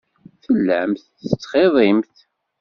Tellamt 0.43 1.03
tettxiḍimt. 1.29 2.15